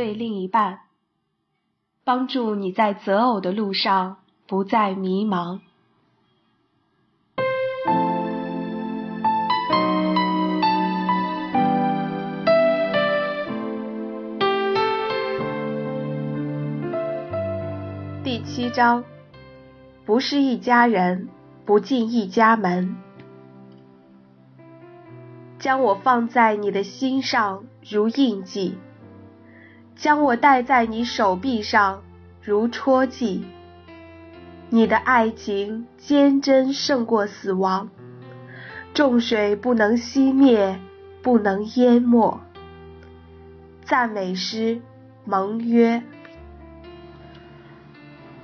[0.00, 0.78] 对另一半，
[2.04, 4.16] 帮助你在择偶的路上
[4.46, 5.60] 不再迷茫。
[18.24, 19.04] 第七章，
[20.06, 21.28] 不是一家人，
[21.66, 22.96] 不进一家门。
[25.58, 28.78] 将我放在你的心上，如印记；
[30.00, 32.02] 将我戴在你手臂上，
[32.42, 33.44] 如戳记。
[34.70, 37.90] 你的爱情坚贞胜过死亡，
[38.94, 40.80] 众水不能熄灭，
[41.20, 42.40] 不能淹没。
[43.84, 44.80] 赞美诗，
[45.26, 46.02] 盟约。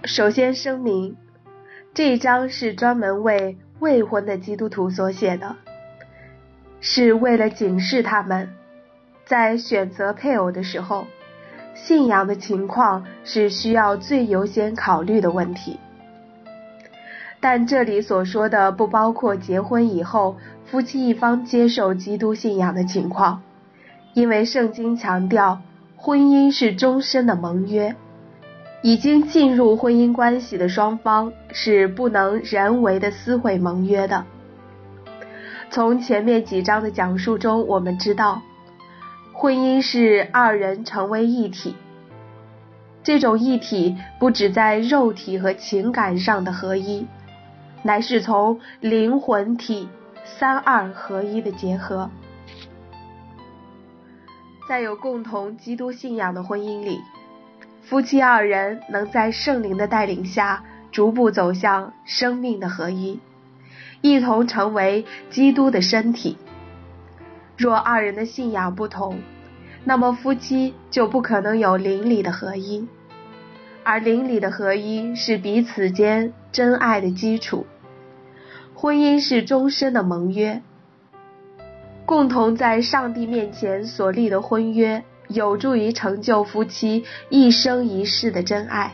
[0.05, 1.16] 首先声明，
[1.95, 5.56] 这一章是专门为未婚的基督徒所写的。
[6.83, 8.50] 是为了警示他们，
[9.25, 11.06] 在选择配偶的时候，
[11.77, 15.78] 信仰的情况是需要最优先考虑的问题。
[17.38, 23.42] 但这里所说的不包括结婚以后夫妻一方接受基督信仰的情况，
[24.14, 25.60] 因为圣经强调
[25.97, 27.94] 婚姻是终身的盟约，
[28.82, 34.24] 已经进入婚姻关系的双方是不能人为的撕毁盟约的。
[35.70, 38.41] 从前面几章的讲述中，我们知道，
[39.39, 41.77] 婚姻是二人成为一体。
[43.03, 47.06] 这种一体不只在肉体和情感上的合一，
[47.83, 49.91] 乃是从灵魂体
[50.25, 52.11] 三二合一的结合。
[54.67, 56.98] 在有共同基督信仰的婚姻里，
[57.83, 63.21] 夫妻二人能在圣灵的带领下，逐步走向生命的合一。
[64.00, 66.39] 一同成为基督的身体。
[67.56, 69.19] 若二人的信仰不同，
[69.88, 72.88] 那么夫妻就不可能有灵里的合一，
[73.84, 77.66] 而灵里的合一是彼此间真爱的基础。
[78.74, 80.60] 婚姻是终身的盟约，
[82.04, 88.92] 共同在上帝面前所立的婚约，有助于成就夫妻一生一世的真爱，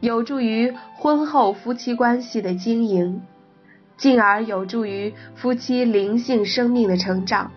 [0.00, 3.20] 有助于婚后夫妻关系的经营。
[3.98, 7.52] 进而有助于夫妻灵性生命的成长。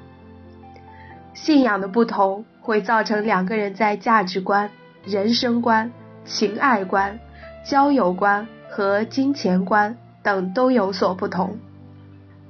[1.35, 4.71] 信仰的不同会造成两个人在价值观、
[5.03, 5.91] 人生观、
[6.23, 7.19] 情爱观、
[7.63, 11.59] 交友观和金钱观等都有所不同。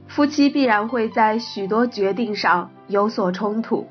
[0.08, 3.88] 夫妻必然会在许多决定上有所冲突，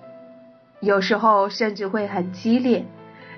[0.80, 2.86] 有时候甚至会很激烈，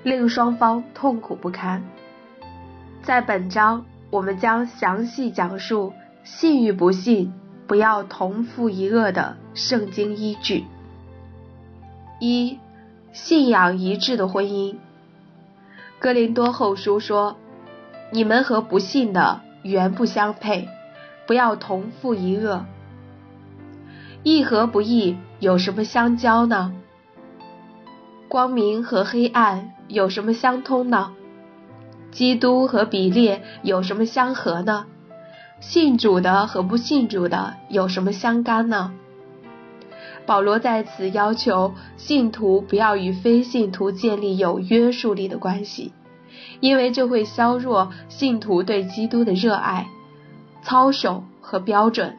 [0.03, 1.83] 令双方痛苦不堪。
[3.01, 5.91] 在本章，我们将详细讲述。
[6.23, 7.33] 信与不信，
[7.67, 10.65] 不要同父一恶的圣经依据。
[12.19, 12.59] 一、
[13.13, 14.75] 信仰一致的婚姻。
[15.99, 17.37] 哥林多后书说
[18.11, 20.67] ：“你们和不信的原不相配，
[21.25, 22.65] 不要同负一恶。”
[24.23, 26.73] 义和不义有什么相交呢？
[28.27, 31.13] 光明和黑暗有什么相通呢？
[32.11, 34.85] 基督和比列有什么相合呢？
[35.59, 38.93] 信主的和不信主的有什么相干呢？
[40.27, 45.93] 保罗在此要求信徒不要与非信徒建立有约束力的关系，
[46.59, 49.87] 因为这会削弱信徒对基督的热爱、
[50.61, 52.17] 操守和标准。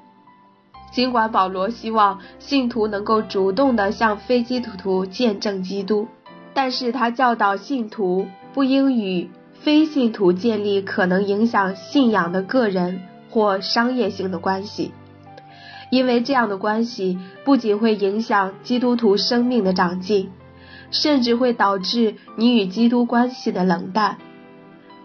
[0.90, 6.08] 尽管保罗希望信徒能够主动的向非基督徒见证基督，
[6.54, 9.30] 但是他教导信徒不应与
[9.60, 13.02] 非信徒建立可能影响信仰的个人。
[13.30, 14.90] 或商业性的关系，
[15.90, 20.30] 因为这样的关系不仅会影响基督徒生命的长进，
[20.90, 24.18] 甚至会导致你与基督关系的冷淡。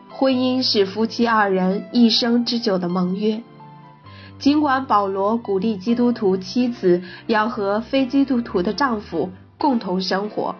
[0.09, 3.41] 婚姻是夫妻二人一生之久的盟约，
[4.37, 10.55] 尽管保罗鼓励基督徒妻子要和非基督徒的丈夫共同生活，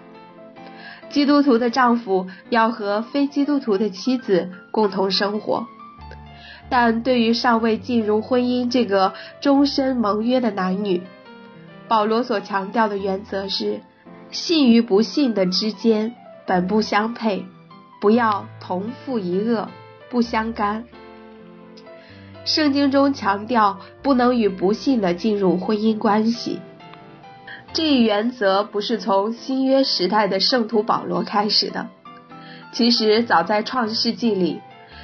[1.10, 5.68] 基督徒的丈夫要和非基督徒的妻子共同生活。
[6.70, 11.04] 但对于尚未进入婚姻这个终身盟约的男女，
[11.88, 13.82] 保罗所强调的原则是：
[14.32, 16.16] 信与不信的之间
[16.48, 17.46] 本不相配，
[18.02, 19.70] 不要同负一恶，
[20.10, 20.86] 不相干。
[22.46, 26.60] 圣经中强调不能与不信的进入婚姻关系，
[27.72, 31.88] 这一原则不是从新约时代的圣徒保罗开始的，
[32.72, 34.60] 其实早在创世纪里。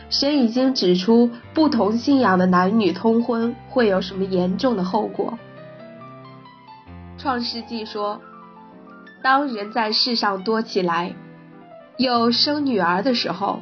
[0.09, 5.37] 神已经指出，不同信仰的男女通婚会有什么严重的后果。
[7.17, 8.19] 创世纪说
[9.21, 11.13] ：“当人在世上多起来，
[11.97, 13.59] 有生女儿的时候，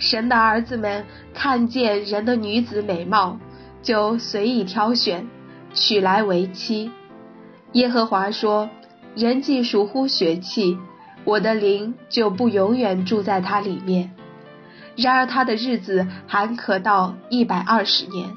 [0.00, 3.38] 神的儿子们看见人的女子美貌，
[3.82, 5.28] 就随意挑选，
[5.72, 6.90] 娶来为妻。
[7.72, 8.68] 耶和华说
[9.14, 10.78] ：“人既属乎血气，
[11.24, 14.10] 我的灵就不永远住在他里面。
[14.96, 18.30] 然而他的日子还可到一百二十年。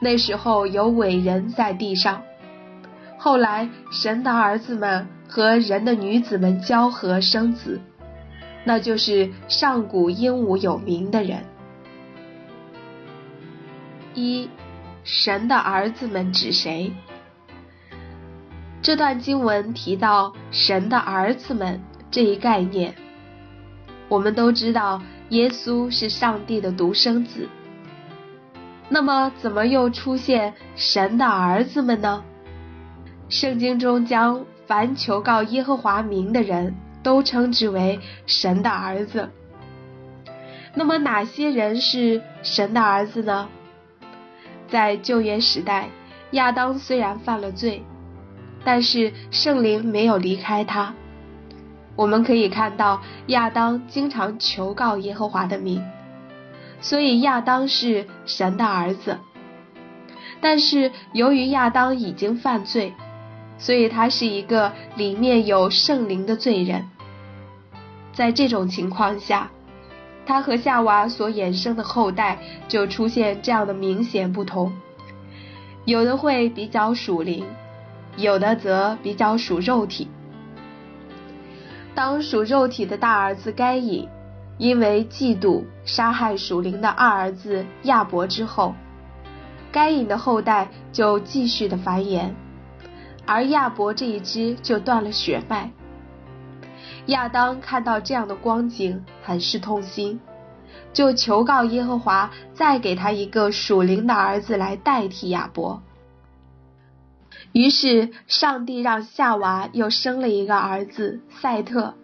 [0.00, 2.22] 那时候有伟人在地上。
[3.18, 7.80] 后来神的儿子们和人的女子们交合生子，
[8.64, 11.44] 那就是上古英武有名的人。
[14.14, 14.48] 一，
[15.02, 16.92] 神的儿子们指谁？”
[18.82, 22.94] 这段经文提到神的儿子们这一概念，
[24.08, 27.48] 我们都知道耶稣是上帝的独生子。
[28.88, 32.22] 那么，怎么又出现神的儿子们呢？
[33.28, 39.30] 圣经中将凡求告耶和华名的人都称之为神的儿子。
[40.74, 43.48] 那么，哪些人是神的儿子呢？
[44.68, 45.88] 在旧约时代，
[46.32, 47.84] 亚当虽然犯了罪。
[48.64, 50.92] 但是圣灵没有离开他，
[51.96, 55.82] 我们可以看到亚当经常求告耶和华的名，
[56.80, 59.18] 所以亚当是神的儿子。
[60.40, 62.92] 但是由于亚当已经犯罪，
[63.58, 66.84] 所以他是一个里面有圣灵的罪人。
[68.12, 69.50] 在这种情况下，
[70.26, 72.38] 他和夏娃所衍生的后代
[72.68, 74.72] 就出现这样的明显不同，
[75.86, 77.44] 有的会比较属灵。
[78.18, 80.08] 有的则比较属肉体。
[81.96, 84.06] 当属肉体的大儿子该隐
[84.58, 88.74] 因为嫉妒杀害属灵的二儿子亚伯之后，
[89.72, 92.32] 该隐的后代就继续的繁衍，
[93.24, 95.70] 而亚伯这一支就断了血脉。
[97.06, 100.20] 亚当看到这样的光景，很是痛心，
[100.92, 105.82] 就求告耶和华，再给他一个属灵的儿子来代替亚伯。
[107.52, 111.94] 于是，上帝让夏娃又生了一个儿子赛特。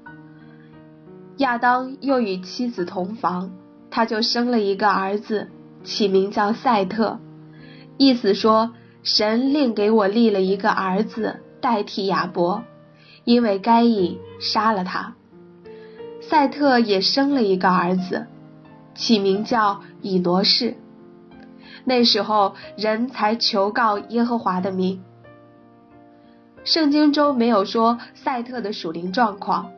[1.38, 3.50] 亚当又与妻子同房，
[3.90, 5.50] 他就生了一个儿子，
[5.84, 7.18] 起名叫赛特，
[7.98, 8.72] 意思说
[9.02, 12.62] 神另给我立了一个儿子代替亚伯，
[13.24, 15.14] 因为该隐杀了他。
[16.20, 18.26] 赛特也生了一个儿子，
[18.94, 20.76] 起名叫以挪士。
[21.84, 25.02] 那时候，人才求告耶和华的名。
[26.64, 29.70] 圣经中没有说赛特的属灵状况，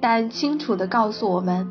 [0.00, 1.70] 但清楚的告诉我们，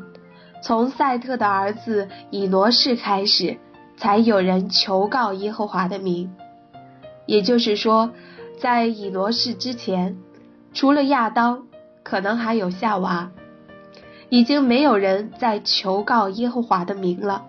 [0.62, 3.58] 从赛特的儿子以挪士开始，
[3.96, 6.32] 才有人求告耶和华的名。
[7.26, 8.10] 也就是说，
[8.60, 10.16] 在以挪士之前，
[10.72, 11.64] 除了亚当，
[12.02, 13.32] 可能还有夏娃，
[14.28, 17.46] 已经没有人在求告耶和华的名了，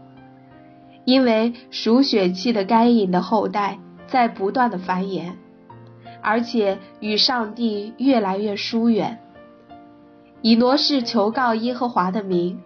[1.03, 3.77] 因为属血气的该隐的后代
[4.07, 5.33] 在不断的繁衍。
[6.25, 9.19] 而且与上帝越来越疏远。
[10.41, 12.59] 以挪士求告耶和华的名，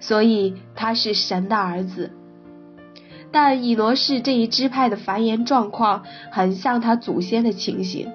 [0.00, 2.10] 所以他是神的儿子。
[3.30, 8.10] 但以挪士这一支派的繁衍状况很像他祖先的情形，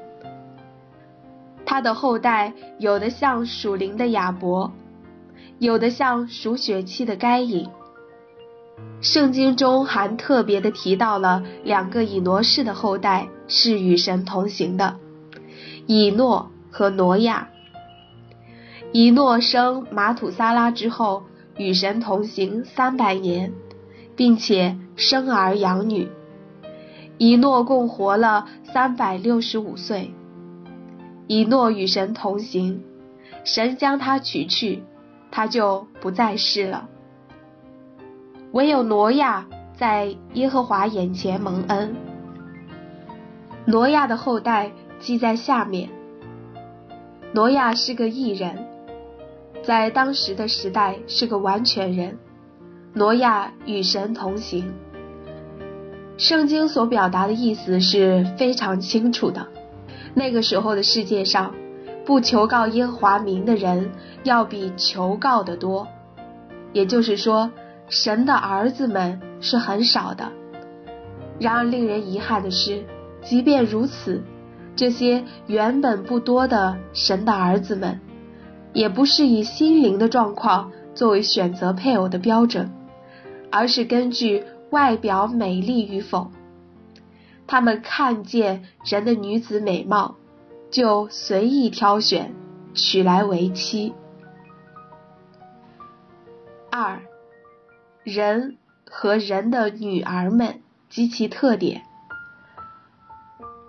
[1.65, 4.71] 他的后代有的像属灵的亚伯，
[5.59, 7.69] 有的像属血气的该隐。
[9.01, 14.97] 圣经中还特别的提到了两个以挪士的后代是与神同行的，
[15.87, 17.49] 以诺和挪亚。
[18.91, 21.23] 以诺生马土撒拉之后，
[21.57, 23.53] 与神同行三百年，
[24.15, 26.09] 并且生儿养女。
[27.17, 30.13] 以诺共活了三百六十五岁。
[31.27, 32.83] 以诺与神同行，
[33.43, 34.83] 神将他取去，
[35.31, 36.89] 他就不再世了。
[38.53, 41.95] 唯有挪亚在耶和华眼前蒙恩。
[43.65, 45.89] 挪亚的后代记在下面。
[47.31, 48.67] 挪亚是个异人，
[49.63, 52.17] 在当时的时代是个完全人。
[52.93, 54.73] 挪亚与神同行。
[56.17, 59.47] 圣经所表达的意思是非常清楚的。
[60.13, 61.55] 那个时候的世界上，
[62.05, 63.91] 不求告耶和华名的人
[64.23, 65.87] 要比求告的多。
[66.73, 67.49] 也就是说。
[67.91, 70.31] 神的儿子们是很少的，
[71.39, 72.85] 然而令人遗憾的是，
[73.21, 74.23] 即便如此，
[74.77, 77.99] 这些原本不多的神的儿子们，
[78.71, 82.71] 也不是以心灵的状况作为选择配偶的标准，
[83.51, 86.31] 而是根据外表美丽与否。
[87.45, 90.15] 他们看见人的女子美貌，
[90.69, 92.33] 就随意挑选，
[92.73, 93.93] 娶来为妻。
[96.71, 97.01] 二，
[98.03, 98.57] 人
[98.89, 101.83] 和人的女儿们及其特点。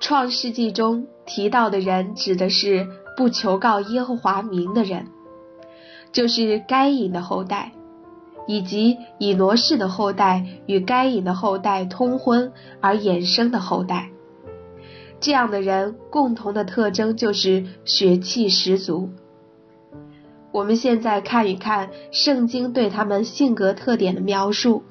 [0.01, 5.07] 创世纪中提到的人，指的是不求告耶和华名的人，
[6.13, 7.73] 就是该隐的后代，
[8.47, 14.09] 以及以挪士的后代与该隐的后代通婚而衍生的后代。
[15.21, 19.11] 这样的人共同的特征就是血气十足。
[20.53, 24.83] 我们现在看一看圣经对他们性格特点的描述。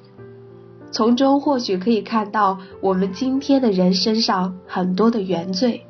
[0.90, 5.86] 从中或许可以看到我们今天的人身上很多的原罪。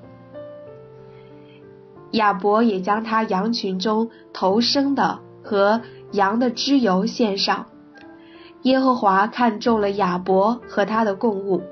[2.12, 5.80] 亚伯也将他羊群中头生的和
[6.12, 7.66] 羊的脂油献上。
[8.62, 11.62] 耶和华看中了亚伯和他的供物，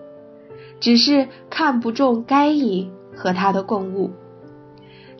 [0.80, 4.10] 只是看不中该隐和他的供物。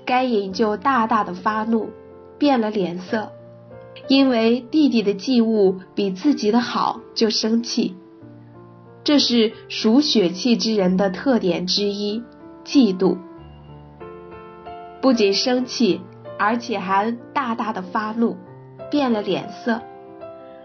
[0.04, 1.90] 该隐就大大的发怒，
[2.40, 3.32] 变了脸色，
[4.09, 7.94] 因为弟弟的祭物比自己的好，就生气。
[9.04, 12.23] 这是属血气之人的特点之一，
[12.64, 13.18] 嫉妒。
[15.02, 16.00] 不仅生气，
[16.38, 18.38] 而且还大大的发怒，
[18.90, 19.82] 变了脸色。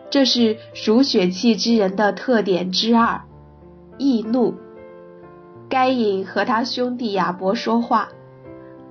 [0.10, 3.24] 这是属血气之人的特点之二，
[3.98, 4.56] 易怒。
[5.68, 8.08] 该隐和他兄弟亚伯说话，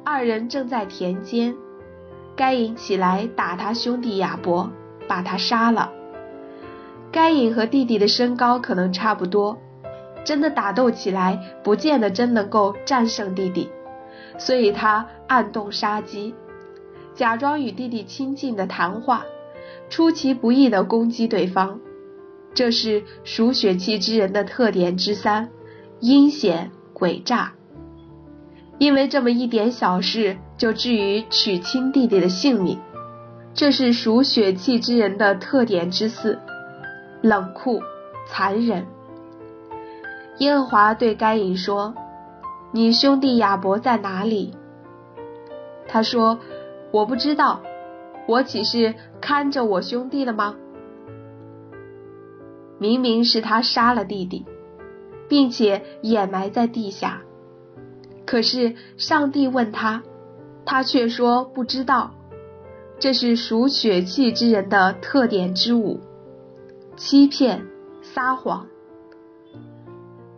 [0.04, 1.54] 二人正在田间。
[2.36, 4.70] 该隐起来打他兄弟亚伯，
[5.06, 5.92] 把他杀了。
[7.12, 9.56] 该隐和弟弟的身高可能差不多，
[10.24, 13.68] 真的打斗起来不见得真能够战胜弟弟，
[14.36, 16.34] 所以他暗动杀机，
[17.14, 19.24] 假装与弟弟亲近的谈话，
[19.88, 21.78] 出其不意的攻击对方。
[22.52, 25.50] 这是属血气之人的特点之三：
[26.00, 27.52] 阴险诡诈。
[28.78, 32.78] 因为这么一点小事就至于取亲弟弟的性命，
[33.54, 36.38] 这是属血气之人的特点之四。
[37.22, 37.80] 冷酷、
[38.28, 38.86] 残忍。
[40.38, 41.94] 耶和华对该隐说
[42.72, 44.54] ：“你兄弟亚伯在哪里？”
[45.88, 46.38] 他说
[46.92, 47.62] ：“我不知道，
[48.26, 50.56] 我岂是看着我兄弟了吗？
[52.78, 54.44] 明明是他杀了弟弟，
[55.28, 57.22] 并且掩埋在地下。
[58.26, 60.02] 可是上帝问他，
[60.64, 62.14] 他却说不知道。
[62.98, 66.00] 这是属血气之人的特点之五。”
[66.96, 67.66] 欺骗、
[68.02, 68.68] 撒谎，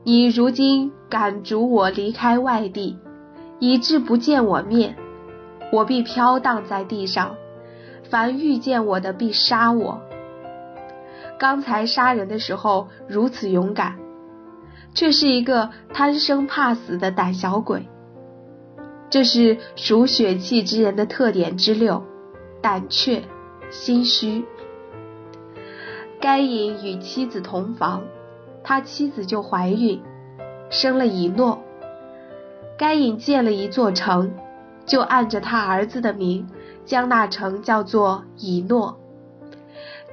[0.04, 2.96] 你如今赶逐我离开外地，
[3.58, 4.96] 以致不见我面，
[5.70, 7.36] 我必飘荡在地上。
[8.08, 10.00] 凡遇见我的，必杀我。
[11.38, 13.98] 刚才杀人的时候如此勇敢，
[14.96, 17.86] 却是一个贪生怕死的胆小鬼。
[19.10, 22.02] 这是属血气之人的特点之六：
[22.62, 23.22] 胆怯、
[23.70, 24.44] 心虚。
[26.18, 28.02] 该隐与妻子同房，
[28.64, 30.00] 他妻子就怀孕，
[30.70, 31.62] 生了以诺。
[32.78, 34.34] 该隐建了一座城，
[34.86, 36.48] 就按着他儿子的名，
[36.86, 38.98] 将那城叫做以诺。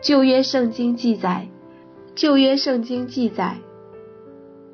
[0.01, 1.47] 旧约圣经记载，
[2.15, 3.57] 旧约圣经记载，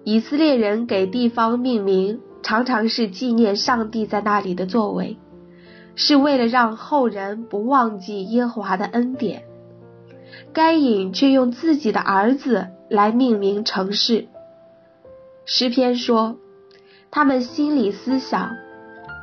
[0.09, 5.19] 以色列人给地方命名，常常是纪念上帝在那里的作为，
[5.93, 9.43] 是为了让后人不忘记耶和华的恩典。
[10.51, 14.27] 该隐却用自己的儿子来命名城市。
[15.45, 16.37] 诗篇说
[17.11, 18.49] ：“他们心里思想，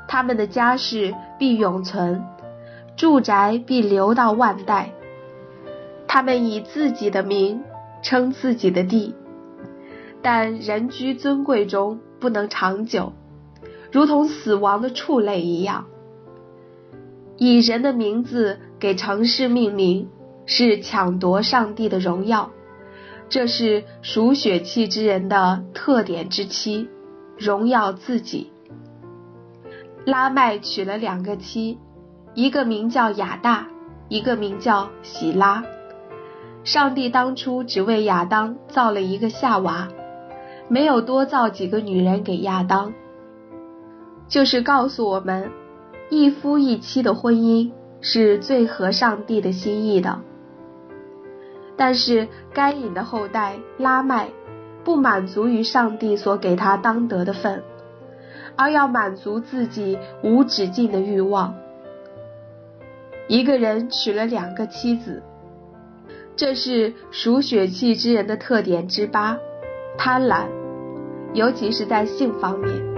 [0.06, 2.22] 他们的家世必永存，
[2.96, 4.92] 住宅必留到万代。
[6.06, 7.64] 他们以自己的名
[8.04, 9.16] 称自己的地，
[10.28, 13.12] 但人居尊贵中不能长久，
[13.92, 15.86] 如同死亡的畜类一样。
[17.36, 20.08] 以人的名字给城市命名。”
[20.48, 22.52] 是抢夺上帝的荣耀，
[23.28, 26.88] 这是属血气之人的特点之妻，
[27.36, 28.52] 荣耀自己。
[30.04, 31.78] 拉麦娶了两个妻，
[32.34, 33.66] 一个名叫亚大，
[34.08, 35.64] 一个名叫喜拉。
[36.62, 39.88] 上帝当初只为亚当造了一个夏娃，
[40.68, 42.92] 没有多造几个女人给亚当，
[44.28, 45.50] 就是告诉我们，
[46.10, 47.70] 一夫一妻的婚姻
[48.00, 50.20] 是最合上帝的心意的。
[51.76, 54.30] 但是该隐的后代拉麦
[54.82, 57.62] 不满足于上帝所给他当得的份，
[58.56, 61.54] 而要满足自己无止境的欲望。
[63.28, 65.22] 一个人娶了两个妻子，
[66.34, 69.36] 这是属血气之人的特点之八：
[69.98, 70.46] 贪婪，
[71.36, 72.95] 尤其是在性方面。